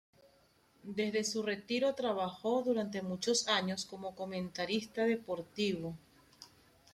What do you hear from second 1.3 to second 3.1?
retiro trabajó durante